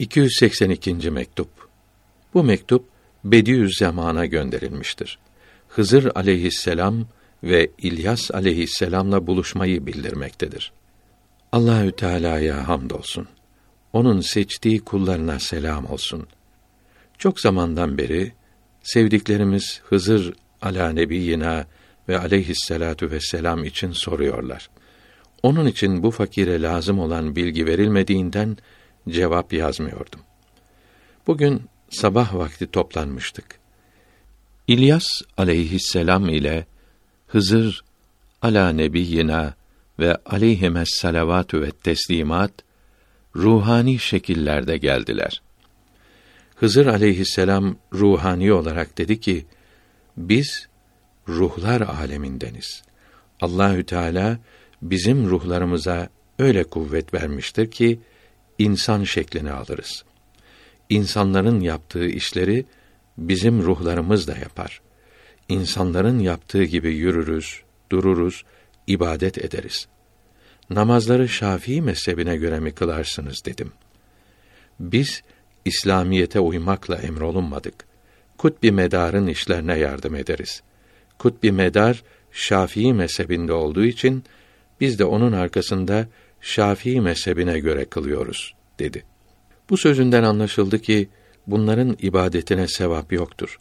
[0.00, 1.10] 282.
[1.10, 1.48] mektup.
[2.34, 2.84] Bu mektup
[3.24, 5.18] Bediüzzaman'a gönderilmiştir.
[5.68, 7.06] Hızır aleyhisselam
[7.42, 10.72] ve İlyas aleyhisselamla buluşmayı bildirmektedir.
[11.52, 13.28] Allahü Teala'ya hamdolsun.
[13.92, 16.26] Onun seçtiği kullarına selam olsun.
[17.18, 18.32] Çok zamandan beri
[18.82, 20.32] sevdiklerimiz Hızır
[20.62, 21.66] ala nebiyina
[22.08, 24.70] ve aleyhisselatu vesselam için soruyorlar.
[25.42, 28.56] Onun için bu fakire lazım olan bilgi verilmediğinden
[29.08, 30.20] cevap yazmıyordum.
[31.26, 33.60] Bugün sabah vakti toplanmıştık.
[34.66, 36.66] İlyas aleyhisselam ile
[37.26, 37.84] Hızır
[38.42, 39.54] ala nebiyyina
[39.98, 42.52] ve aleyhimes salavatü ve teslimat
[43.36, 45.42] ruhani şekillerde geldiler.
[46.56, 49.46] Hızır aleyhisselam ruhani olarak dedi ki:
[50.16, 50.68] Biz
[51.28, 52.82] ruhlar alemindeniz.
[53.40, 54.38] Allahü Teala
[54.82, 58.00] bizim ruhlarımıza öyle kuvvet vermiştir ki
[58.60, 60.04] insan şeklini alırız.
[60.88, 62.66] İnsanların yaptığı işleri
[63.18, 64.80] bizim ruhlarımız da yapar.
[65.48, 67.62] İnsanların yaptığı gibi yürürüz,
[67.92, 68.44] dururuz,
[68.86, 69.88] ibadet ederiz.
[70.70, 73.72] Namazları Şafii mezhebine göre mi kılarsınız dedim.
[74.80, 75.22] Biz
[75.64, 77.74] İslamiyete uymakla emrolunmadık.
[78.38, 80.62] Kutbi medarın işlerine yardım ederiz.
[81.18, 84.24] Kutbi medar Şafii mezhebinde olduğu için
[84.80, 86.08] biz de onun arkasında
[86.40, 89.04] Şafii mezhebine göre kılıyoruz dedi.
[89.70, 91.08] Bu sözünden anlaşıldı ki
[91.46, 93.58] bunların ibadetine sevap yoktur.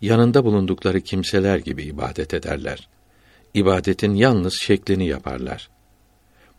[0.00, 2.88] Yanında bulundukları kimseler gibi ibadet ederler.
[3.54, 5.70] İbadetin yalnız şeklini yaparlar.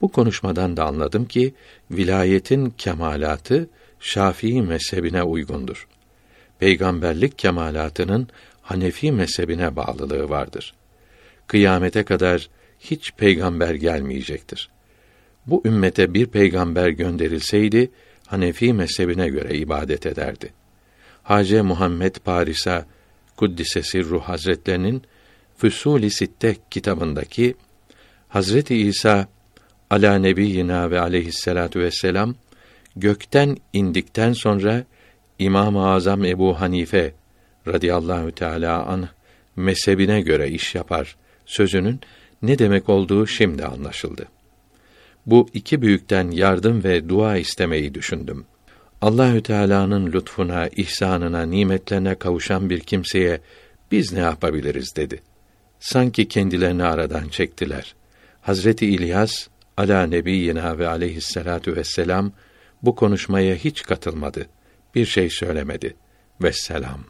[0.00, 1.54] Bu konuşmadan da anladım ki
[1.90, 3.68] vilayetin kemalatı
[4.00, 5.88] Şafii mezhebine uygundur.
[6.58, 8.28] Peygamberlik kemalatının
[8.62, 10.74] Hanefi mezhebine bağlılığı vardır.
[11.46, 12.48] Kıyamete kadar
[12.80, 14.70] hiç peygamber gelmeyecektir.
[15.48, 17.90] Bu ümmete bir peygamber gönderilseydi
[18.26, 20.52] Hanefi mezhebine göre ibadet ederdi.
[21.22, 22.86] Hace Muhammed Parisa
[23.36, 25.02] Kuddise Ruh Hazretlerinin
[25.56, 27.54] Füsul-i Sitte kitabındaki
[28.28, 29.28] Hazreti İsa
[29.90, 32.34] ala nebiyina ve aleyhissalatu vesselam
[32.96, 34.84] gökten indikten sonra
[35.38, 37.14] İmam-ı Azam Ebu Hanife
[37.66, 39.08] radıyallahu teala an
[39.56, 41.16] mezhebine göre iş yapar
[41.46, 42.00] sözünün
[42.42, 44.28] ne demek olduğu şimdi anlaşıldı.
[45.28, 48.46] Bu iki büyükten yardım ve dua istemeyi düşündüm.
[49.02, 53.40] Allahü Teala'nın lütfuna, ihsanına, nimetlerine kavuşan bir kimseye
[53.92, 55.22] biz ne yapabiliriz dedi.
[55.80, 57.94] Sanki kendilerini aradan çektiler.
[58.40, 62.32] Hazreti İlyas ala nebiyyina ve aleyhissalatu vesselam
[62.82, 64.46] bu konuşmaya hiç katılmadı.
[64.94, 65.96] Bir şey söylemedi.
[66.42, 67.00] Vesselam.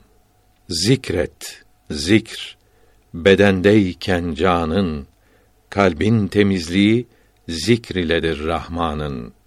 [0.68, 2.56] Zikret, zikr,
[3.14, 5.06] bedendeyken canın,
[5.70, 7.06] kalbin temizliği
[7.48, 9.37] zikr iledir Rahman'ın.